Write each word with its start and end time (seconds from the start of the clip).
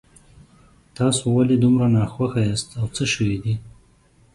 تاسو 0.97 1.23
ولې 1.35 1.55
دومره 1.63 1.85
ناخوښه 1.95 2.41
یاست 2.49 2.69
او 2.79 2.85
څه 2.95 3.03
شوي 3.13 3.37
دي 3.43 3.53